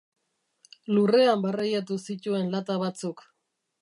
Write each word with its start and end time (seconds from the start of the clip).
Lurrean 0.95 1.43
barreiatu 1.43 1.99
zituen 2.09 2.51
lata 2.57 2.79
batzuk. 2.85 3.23